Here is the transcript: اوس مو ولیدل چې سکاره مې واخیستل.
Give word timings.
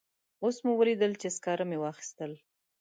اوس 0.43 0.57
مو 0.65 0.71
ولیدل 0.79 1.11
چې 1.21 1.27
سکاره 1.35 1.65
مې 1.69 1.77
واخیستل. 1.79 2.31